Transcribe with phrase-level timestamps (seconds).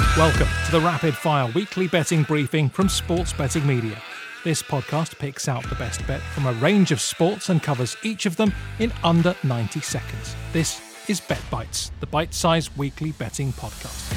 [0.00, 4.00] Welcome to the Rapid Fire weekly betting briefing from Sports Betting Media.
[4.44, 8.26] This podcast picks out the best bet from a range of sports and covers each
[8.26, 10.36] of them in under 90 seconds.
[10.52, 14.12] This is Bet Bites, the bite sized weekly betting podcast.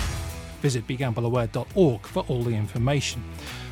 [0.62, 3.24] Visit begambleaware.org for all the information.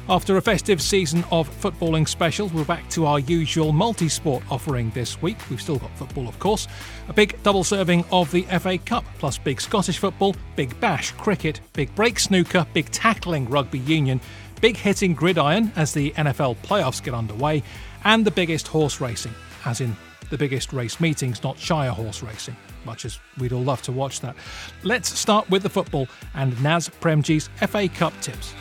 [0.09, 4.89] After a festive season of footballing specials, we're back to our usual multi sport offering
[4.91, 5.35] this week.
[5.49, 6.65] We've still got football, of course.
[7.09, 11.59] A big double serving of the FA Cup, plus big Scottish football, big bash cricket,
[11.73, 14.21] big break snooker, big tackling rugby union,
[14.61, 17.61] big hitting gridiron as the NFL playoffs get underway,
[18.05, 19.33] and the biggest horse racing,
[19.65, 19.93] as in
[20.29, 24.21] the biggest race meetings, not Shire horse racing, much as we'd all love to watch
[24.21, 24.37] that.
[24.83, 28.53] Let's start with the football and Naz Premji's FA Cup tips.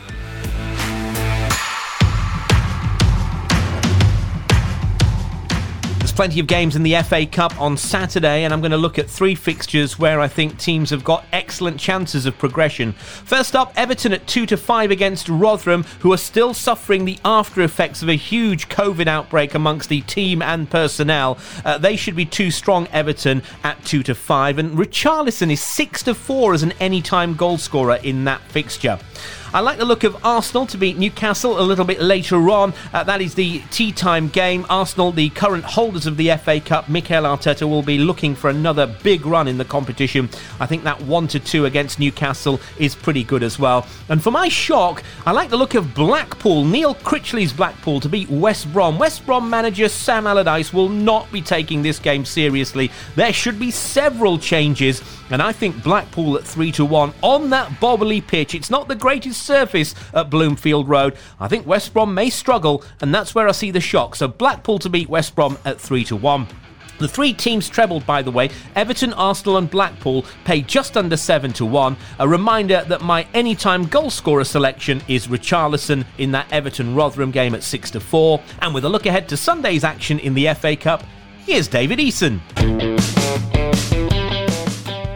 [6.17, 9.07] Plenty of games in the FA Cup on Saturday, and I'm going to look at
[9.07, 12.93] three fixtures where I think teams have got excellent chances of progression.
[12.93, 17.61] First up, Everton at 2 to 5 against Rotherham, who are still suffering the after
[17.61, 21.37] effects of a huge COVID outbreak amongst the team and personnel.
[21.63, 26.01] Uh, they should be too strong, Everton at 2 to 5, and Richarlison is 6
[26.01, 28.97] to 4 as an anytime goal scorer in that fixture.
[29.53, 32.73] I like the look of Arsenal to beat Newcastle a little bit later on.
[32.93, 34.65] Uh, that is the tea time game.
[34.69, 38.87] Arsenal, the current holders of the FA Cup, Mikel Arteta will be looking for another
[38.87, 40.29] big run in the competition.
[40.59, 43.87] I think that 1 to 2 against Newcastle is pretty good as well.
[44.09, 48.29] And for my shock, I like the look of Blackpool, Neil Critchley's Blackpool to beat
[48.29, 48.97] West Brom.
[48.97, 52.91] West Brom manager Sam Allardyce will not be taking this game seriously.
[53.15, 57.69] There should be several changes, and I think Blackpool at 3 to 1 on that
[57.79, 58.55] bobbly pitch.
[58.55, 61.15] It's not the greatest surface at Bloomfield Road.
[61.39, 64.17] I think West Brom may struggle, and that's where I see the shock.
[64.17, 66.45] So Blackpool to beat West Brom at 3 to 1.
[66.99, 68.49] The three teams trebled, by the way.
[68.75, 71.95] Everton, Arsenal, and Blackpool pay just under 7 to 1.
[72.19, 77.55] A reminder that my anytime goal scorer selection is Richarlison in that Everton Rotherham game
[77.55, 78.41] at 6 to 4.
[78.61, 81.01] And with a look ahead to Sunday's action in the FA Cup,
[81.45, 82.41] here's David Eason.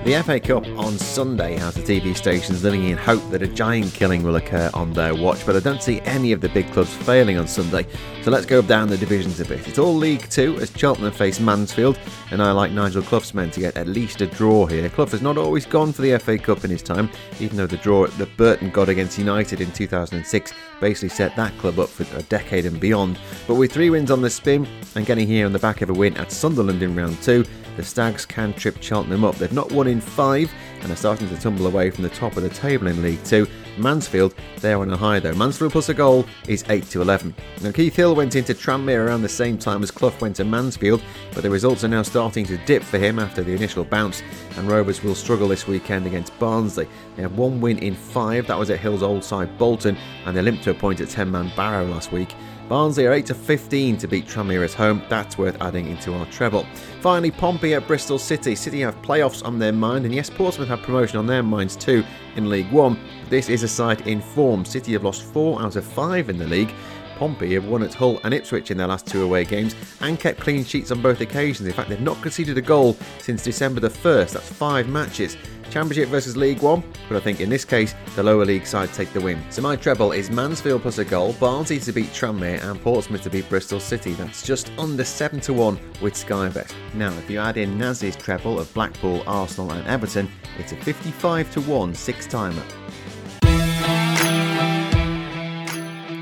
[0.03, 3.93] The FA Cup on Sunday has the TV stations living in hope that a giant
[3.93, 6.91] killing will occur on their watch, but I don't see any of the big clubs
[6.91, 7.85] failing on Sunday.
[8.23, 9.67] So let's go down the divisions a bit.
[9.67, 11.99] It's all League Two as Cheltenham face Mansfield,
[12.31, 14.89] and I like Nigel Clough's men to get at least a draw here.
[14.89, 17.07] Clough has not always gone for the FA Cup in his time,
[17.39, 21.77] even though the draw that Burton got against United in 2006 basically set that club
[21.77, 23.19] up for a decade and beyond.
[23.47, 25.93] But with three wins on the spin and getting here on the back of a
[25.93, 27.45] win at Sunderland in round two,
[27.77, 29.35] the Stags can trip Cheltenham up.
[29.35, 30.51] They've not won in five
[30.81, 33.47] and are starting to tumble away from the top of the table in League Two.
[33.81, 35.33] Mansfield, they're on a high though.
[35.33, 37.33] Mansfield plus a goal is 8 to 11.
[37.61, 41.03] Now, Keith Hill went into Tranmere around the same time as Clough went to Mansfield,
[41.33, 44.21] but the results are now starting to dip for him after the initial bounce,
[44.57, 46.87] and Rovers will struggle this weekend against Barnsley.
[47.15, 50.41] They have one win in five, that was at Hill's old side Bolton, and they
[50.41, 52.35] limped to a point at 10 man Barrow last week.
[52.71, 55.01] Barnsley are 8 to 15 to beat Tranmere at home.
[55.09, 56.65] That's worth adding into our treble.
[57.01, 58.55] Finally, Pompey at Bristol City.
[58.55, 62.01] City have playoffs on their mind, and yes, Portsmouth have promotion on their minds too
[62.37, 62.97] in League One.
[63.29, 64.65] This is a side in form.
[64.65, 66.73] City have lost four out of five in the league.
[67.17, 70.39] Pompey have won at Hull and Ipswich in their last two away games and kept
[70.39, 71.67] clean sheets on both occasions.
[71.67, 74.31] In fact, they've not conceded a goal since December the 1st.
[74.31, 75.37] That's five matches.
[75.71, 79.13] Championship versus League One, but I think in this case the lower league side take
[79.13, 79.41] the win.
[79.51, 83.29] So my treble is Mansfield plus a goal, Barnsley to beat Tranmere, and Portsmouth to
[83.29, 84.13] beat Bristol City.
[84.13, 86.75] That's just under 7 to 1 with Sky Bet.
[86.93, 91.51] Now, if you add in Naz's treble of Blackpool, Arsenal, and Everton, it's a 55
[91.53, 92.63] to 1 six timer.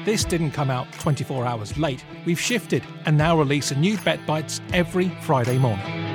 [0.09, 2.03] This didn't come out 24 hours late.
[2.25, 6.08] We've shifted and now release a new Bet Bites every Friday morning.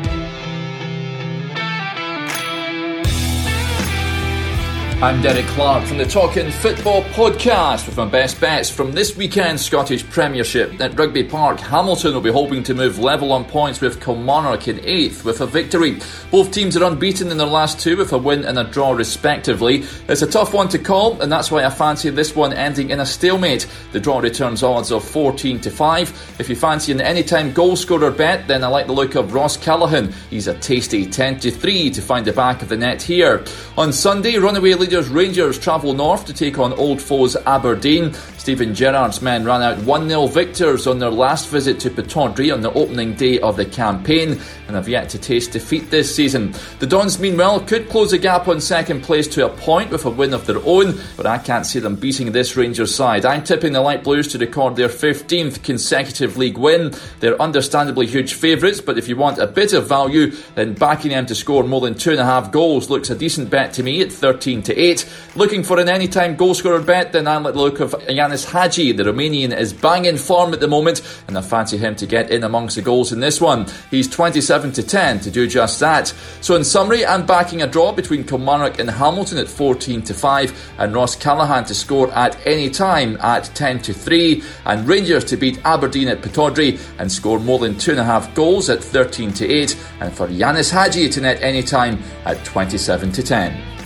[5.05, 9.63] I'm Derek Clark from the Talking Football podcast with my best bets from this weekend's
[9.63, 10.81] Scottish Premiership.
[10.81, 14.79] At Rugby Park, Hamilton will be hoping to move level on points with Kilmarnock in
[14.79, 15.99] 8th with a victory.
[16.31, 19.85] Both teams are unbeaten in their last two with a win and a draw respectively.
[20.09, 23.01] It's a tough one to call and that's why I fancy this one ending in
[23.01, 23.67] a stalemate.
[23.93, 26.37] The draw returns odds of 14 to 5.
[26.39, 29.59] If you fancy an anytime goal scorer bet, then I like the look of Ross
[29.59, 30.15] Callachan.
[30.31, 33.45] He's a tasty 10 to 3 to find the back of the net here.
[33.77, 38.15] On Sunday, runaway leader leaders Rangers travel north to take on old foes Aberdeen.
[38.39, 42.61] Steven Gerrard's men ran out 1 0 victors on their last visit to Pittodrie on
[42.61, 46.55] the opening day of the campaign and have yet to taste defeat this season.
[46.79, 50.11] The Dons, meanwhile, could close the gap on second place to a point with a
[50.11, 53.25] win of their own, but I can't see them beating this Rangers side.
[53.25, 56.95] I'm tipping the Light Blues to record their 15th consecutive league win.
[57.21, 61.27] They're understandably huge favourites, but if you want a bit of value, then backing them
[61.27, 64.03] to score more than two and a half goals looks a decent bet to me
[64.03, 65.09] at 13 to 8.
[65.37, 68.93] Looking for an anytime goal scorer bet, then I like the look of Ianis Hagi.
[68.93, 72.45] The Romanian is banging form at the moment, and I fancy him to get in
[72.45, 73.67] amongst the goals in this one.
[73.91, 76.15] He's 27 to 10 to do just that.
[76.41, 80.75] So, in summary, I'm backing a draw between Kilmarnock and Hamilton at 14 to 5,
[80.79, 85.37] and Ross Callachan to score at any time at 10 to 3, and Rangers to
[85.37, 90.13] beat Aberdeen at Pittodrie and score more than 2.5 goals at 13 to 8, and
[90.13, 93.84] for Ianis Hagi to net any time at 27 to 10.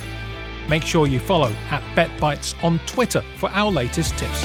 [0.68, 4.44] Make sure you follow at BetBites on Twitter for our latest tips.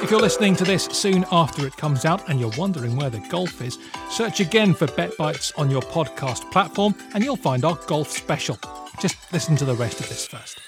[0.00, 3.18] If you're listening to this soon after it comes out and you're wondering where the
[3.28, 3.78] golf is,
[4.10, 8.58] search again for BetBites on your podcast platform and you'll find our golf special.
[9.00, 10.60] Just listen to the rest of this first.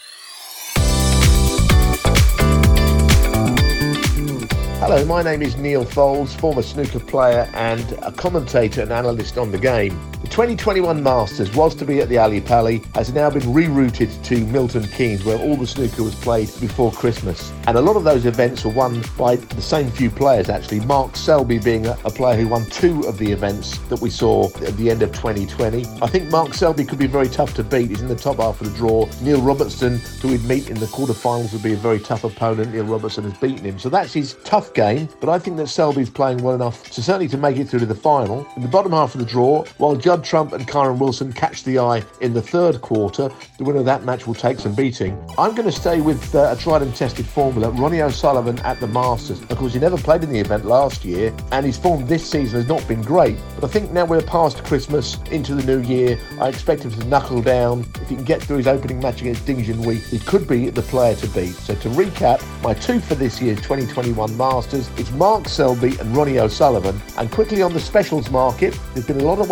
[4.81, 9.53] Hello, my name is Neil Foulds, former snooker player and a commentator and analyst on
[9.53, 9.93] the game.
[10.31, 14.47] The 2021 Masters was to be at the Ali Pali, has now been rerouted to
[14.47, 17.53] Milton Keynes, where all the snooker was played before Christmas.
[17.67, 20.81] And a lot of those events were won by the same few players, actually.
[20.81, 24.47] Mark Selby being a, a player who won two of the events that we saw
[24.61, 25.85] at the end of 2020.
[26.01, 27.91] I think Mark Selby could be very tough to beat.
[27.91, 29.09] He's in the top half of the draw.
[29.23, 32.73] Neil Robertson, who we'd meet in the quarterfinals, would be a very tough opponent.
[32.73, 33.81] Neil Robertson has beaten him.
[33.81, 37.27] So that's his tough game, but I think that Selby's playing well enough to certainly
[37.29, 38.47] to make it through to the final.
[38.55, 41.79] In the bottom half of the draw, while Judd Trump and Kyren Wilson catch the
[41.79, 45.19] eye in the third quarter, the winner of that match will take some beating.
[45.39, 48.87] I'm going to stay with uh, a tried and tested formula, Ronnie O'Sullivan at the
[48.87, 49.41] Masters.
[49.43, 52.61] Of course, he never played in the event last year, and his form this season
[52.61, 53.37] has not been great.
[53.55, 57.05] But I think now we're past Christmas, into the new year, I expect him to
[57.07, 57.87] knuckle down.
[58.01, 60.83] If he can get through his opening match against Ding Junhui, he could be the
[60.83, 61.55] player to beat.
[61.55, 66.39] So to recap, my two for this year's 2021 Masters, it's Mark Selby and Ronnie
[66.39, 67.01] O'Sullivan.
[67.19, 69.49] And quickly on the specials market, there's been a lot of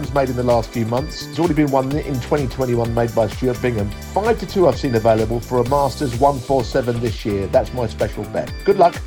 [0.00, 1.26] 147s made in the last few months.
[1.26, 3.90] There's already been one in 2021 made by Stuart Bingham.
[4.12, 7.46] 5 to 2 I've seen available for a Masters 147 this year.
[7.48, 8.52] That's my special bet.
[8.64, 9.00] Good luck.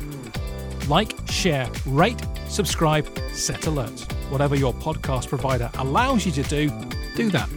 [0.88, 4.10] Like, share, rate, subscribe, set alerts.
[4.30, 6.68] Whatever your podcast provider allows you to do,
[7.16, 7.48] do that.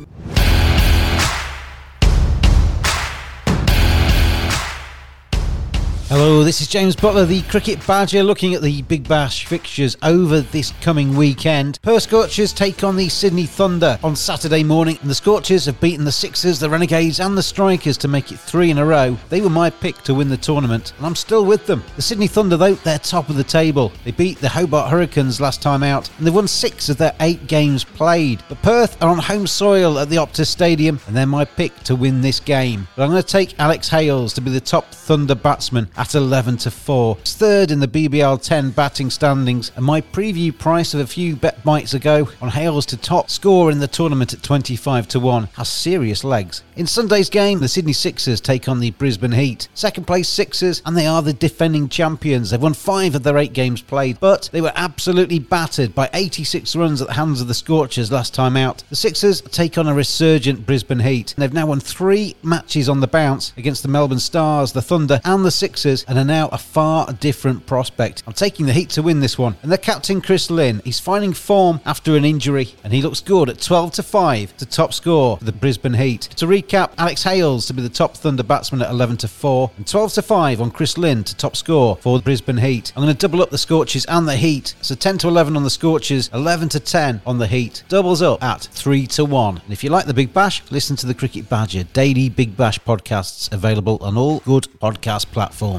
[6.10, 10.40] Hello, this is James Butler, the Cricket Badger, looking at the Big Bash fixtures over
[10.40, 11.82] this coming weekend.
[11.82, 16.06] Perth Scorchers take on the Sydney Thunder on Saturday morning, and the Scorchers have beaten
[16.06, 19.18] the Sixers, the Renegades, and the Strikers to make it three in a row.
[19.28, 21.84] They were my pick to win the tournament, and I'm still with them.
[21.98, 23.92] The Sydney Thunder, though, they're top of the table.
[24.06, 27.48] They beat the Hobart Hurricanes last time out, and they've won six of their eight
[27.48, 28.42] games played.
[28.48, 31.98] But Perth are on home soil at the Optus Stadium, and they're my pick to
[31.98, 32.88] win this game.
[32.96, 36.58] But I'm going to take Alex Hales to be the top Thunder batsman at 11
[36.58, 37.18] to 4.
[37.22, 41.36] It's third in the BBL 10 batting standings, and my preview price of a few
[41.36, 45.46] bet bites ago on Hales to top score in the tournament at 25 to 1
[45.56, 46.64] has serious legs.
[46.76, 49.68] In Sunday's game, the Sydney Sixers take on the Brisbane Heat.
[49.74, 52.50] Second place Sixers, and they are the defending champions.
[52.50, 56.76] They've won five of their eight games played, but they were absolutely battered by 86
[56.76, 58.84] runs at the hands of the Scorchers last time out.
[58.90, 61.34] The Sixers take on a resurgent Brisbane Heat.
[61.34, 65.20] And they've now won three matches on the bounce against the Melbourne Stars, the Thunder,
[65.24, 68.24] and the Sixers, and are now a far different prospect.
[68.28, 69.56] I'm taking the Heat to win this one.
[69.62, 73.50] And their captain Chris Lynn, he's finding form after an injury, and he looks good
[73.50, 76.24] at 12 to 5 to top score for the Brisbane Heat.
[76.38, 79.88] To recap, Alex Hales to be the top Thunder batsman at 11 to 4, and
[79.88, 82.92] 12 to 5 on Chris Lynn to top score for the Brisbane Heat.
[82.96, 84.76] I'm going to double up the Scorchers and the Heat.
[84.82, 87.84] So 10 to 11 on the Scorchers, 11 to 10 on the Heat.
[87.88, 89.58] Doubles up at 3 to 1.
[89.58, 92.80] And if you like the Big Bash, listen to the Cricket Badger daily Big Bash
[92.80, 95.77] podcasts available on all good podcast platforms.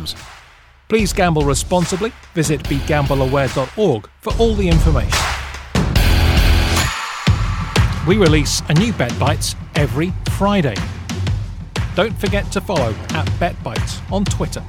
[0.89, 2.13] Please gamble responsibly.
[2.35, 5.19] Visit begambleaware.org for all the information.
[8.07, 10.77] We release a new Bet Bites every Friday.
[11.95, 14.65] Don't forget to follow at Bet Bites on Twitter.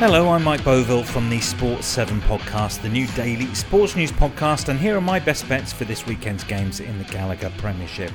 [0.00, 4.70] Hello, I'm Mike Boville from the Sports 7 podcast, the new daily sports news podcast,
[4.70, 8.10] and here are my best bets for this weekend's games in the Gallagher Premiership.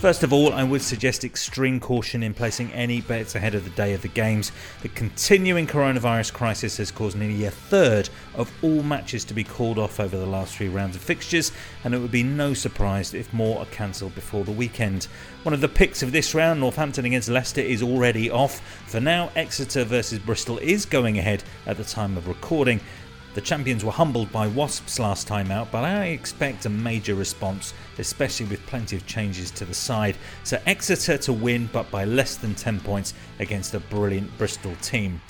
[0.00, 3.70] First of all, I would suggest extreme caution in placing any bets ahead of the
[3.70, 4.52] day of the games.
[4.82, 9.76] The continuing coronavirus crisis has caused nearly a third of all matches to be called
[9.76, 11.50] off over the last three rounds of fixtures,
[11.82, 15.08] and it would be no surprise if more are cancelled before the weekend.
[15.42, 18.60] One of the picks of this round, Northampton against Leicester, is already off.
[18.86, 21.27] For now, Exeter versus Bristol is going ahead
[21.66, 22.80] at the time of recording.
[23.34, 27.74] The champions were humbled by Wasps last time out, but I expect a major response,
[27.98, 30.16] especially with plenty of changes to the side.
[30.44, 35.20] So Exeter to win, but by less than 10 points against a brilliant Bristol team.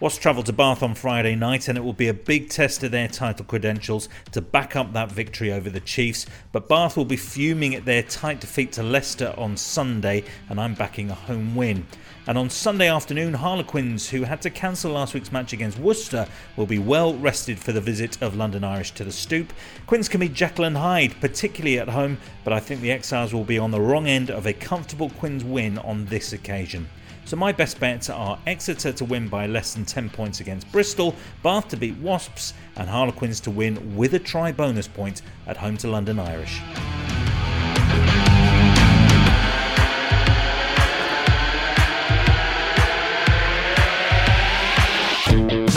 [0.00, 2.92] Wasps travel to Bath on Friday night, and it will be a big test of
[2.92, 6.24] their title credentials to back up that victory over the Chiefs.
[6.52, 10.74] But Bath will be fuming at their tight defeat to Leicester on Sunday, and I'm
[10.74, 11.84] backing a home win.
[12.28, 16.66] And on Sunday afternoon, Harlequins, who had to cancel last week's match against Worcester, will
[16.66, 19.50] be well rested for the visit of London Irish to the Stoop.
[19.86, 23.58] Quins can be and Hyde, particularly at home, but I think the Exiles will be
[23.58, 26.86] on the wrong end of a comfortable Quins win on this occasion.
[27.24, 31.14] So my best bets are Exeter to win by less than 10 points against Bristol,
[31.42, 35.78] Bath to beat Wasps, and Harlequins to win with a try bonus point at home
[35.78, 36.60] to London Irish.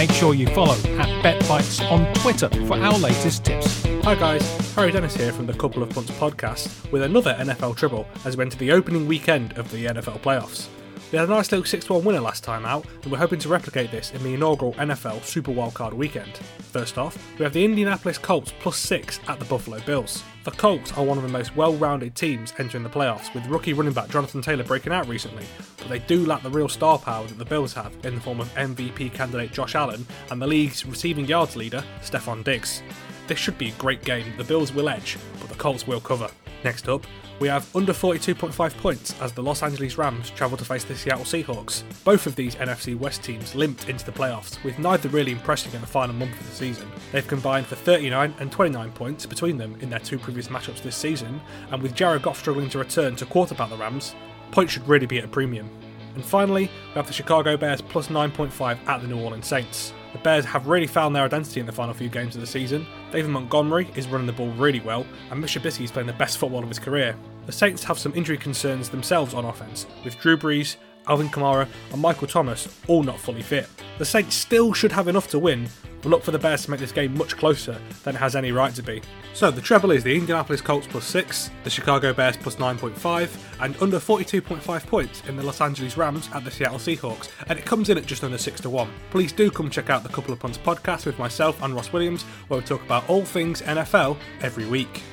[0.01, 3.85] Make sure you follow at BetBites on Twitter for our latest tips.
[4.03, 8.07] Hi guys, Harry Dennis here from the Couple of Punts podcast with another NFL triple
[8.25, 10.69] as we enter the opening weekend of the NFL playoffs.
[11.11, 13.49] We had a nice little 6 1 winner last time out, and we're hoping to
[13.49, 16.37] replicate this in the inaugural NFL Super Wildcard weekend.
[16.71, 20.23] First off, we have the Indianapolis Colts plus 6 at the Buffalo Bills.
[20.45, 23.73] The Colts are one of the most well rounded teams entering the playoffs, with rookie
[23.73, 25.43] running back Jonathan Taylor breaking out recently,
[25.77, 28.39] but they do lack the real star power that the Bills have in the form
[28.39, 32.83] of MVP candidate Josh Allen and the league's receiving yards leader, Stefon Diggs.
[33.27, 34.31] This should be a great game.
[34.37, 36.29] The Bills will edge, but the Colts will cover.
[36.63, 37.05] Next up,
[37.41, 41.25] we have under 42.5 points as the Los Angeles Rams travel to face the Seattle
[41.25, 41.81] Seahawks.
[42.03, 45.81] Both of these NFC West teams limped into the playoffs, with neither really impressing in
[45.81, 46.87] the final month of the season.
[47.11, 50.95] They've combined for 39 and 29 points between them in their two previous matchups this
[50.95, 54.13] season, and with Jared Goff struggling to return to quarterback the Rams,
[54.51, 55.67] points should really be at a premium.
[56.13, 59.93] And finally, we have the Chicago Bears plus 9.5 at the New Orleans Saints.
[60.11, 62.85] The Bears have really found their identity in the final few games of the season.
[63.11, 66.37] David Montgomery is running the ball really well, and Mitch Trubisky is playing the best
[66.37, 67.15] football of his career.
[67.45, 70.77] The Saints have some injury concerns themselves on offense, with Drew Brees,
[71.07, 73.67] Alvin Kamara, and Michael Thomas all not fully fit.
[73.97, 75.67] The Saints still should have enough to win,
[76.01, 78.51] but look for the Bears to make this game much closer than it has any
[78.51, 79.01] right to be.
[79.33, 83.29] So the treble is the Indianapolis Colts plus 6, the Chicago Bears plus 9.5,
[83.61, 87.65] and under 42.5 points in the Los Angeles Rams at the Seattle Seahawks, and it
[87.65, 88.89] comes in at just under 6 to 1.
[89.09, 92.23] Please do come check out the Couple of Punts podcast with myself and Ross Williams,
[92.47, 95.03] where we talk about all things NFL every week.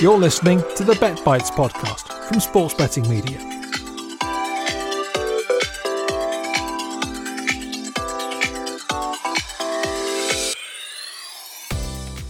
[0.00, 3.63] You're listening to the Bet Bites podcast from Sports Betting Media.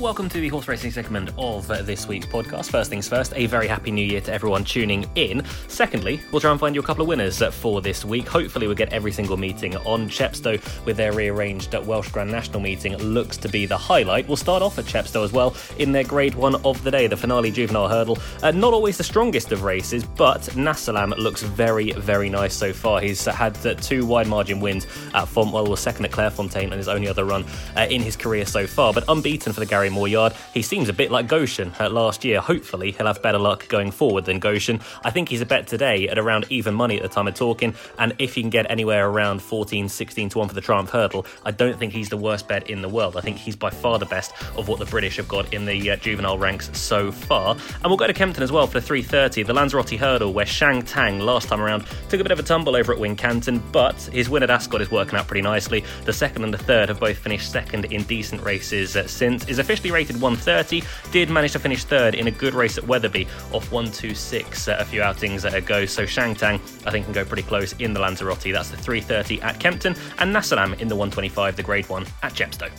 [0.04, 2.70] Welcome to the horse racing segment of uh, this week's podcast.
[2.70, 5.42] First things first, a very happy new year to everyone tuning in.
[5.66, 8.28] Secondly, we'll try and find you a couple of winners uh, for this week.
[8.28, 12.94] Hopefully, we'll get every single meeting on Chepstow with their rearranged Welsh Grand National meeting.
[12.98, 14.28] Looks to be the highlight.
[14.28, 17.16] We'll start off at Chepstow as well in their grade one of the day, the
[17.16, 18.18] finale juvenile hurdle.
[18.42, 23.00] Uh, not always the strongest of races, but Nassalam looks very, very nice so far.
[23.00, 24.84] He's had uh, two wide margin wins
[25.14, 27.46] at Fontwell, was second at Clairefontaine, and his only other run
[27.88, 30.34] in his career so far, but unbeaten for the Gary Moore yard.
[30.52, 32.40] He seems a bit like Goshen uh, last year.
[32.40, 34.80] Hopefully, he'll have better luck going forward than Goshen.
[35.04, 37.74] I think he's a bet today at around even money at the time of talking,
[37.98, 41.26] and if he can get anywhere around 14, 16 to 1 for the Triumph Hurdle,
[41.44, 43.16] I don't think he's the worst bet in the world.
[43.16, 45.92] I think he's by far the best of what the British have got in the
[45.92, 47.54] uh, juvenile ranks so far.
[47.54, 51.20] And we'll go to Kempton as well for the 330, the Lanzarote Hurdle, where Shangtang
[51.20, 54.42] last time around took a bit of a tumble over at Wincanton, but his win
[54.42, 55.84] at Ascot is working out pretty nicely.
[56.04, 59.48] The second and the third have both finished second in decent races uh, since.
[59.48, 59.58] Is
[59.90, 64.68] rated 130, did manage to finish third in a good race at Wetherby off 126
[64.68, 65.86] uh, a few outings ago.
[65.86, 66.54] So Shangtang,
[66.86, 68.52] I think, can go pretty close in the Lanzarote.
[68.52, 72.70] That's the 330 at Kempton, and Nassalam in the 125, the grade one at Chepstow.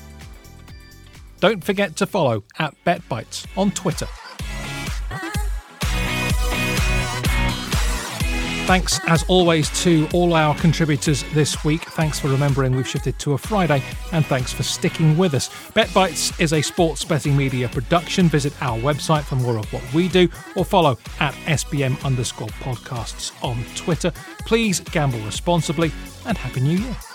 [1.40, 4.08] Don't forget to follow at BetBites on Twitter.
[8.66, 11.84] Thanks, as always, to all our contributors this week.
[11.84, 15.50] Thanks for remembering we've shifted to a Friday, and thanks for sticking with us.
[15.74, 18.28] BetBites is a sports betting media production.
[18.28, 23.32] Visit our website for more of what we do, or follow at SBM underscore podcasts
[23.44, 24.12] on Twitter.
[24.48, 25.92] Please gamble responsibly,
[26.26, 27.15] and Happy New Year.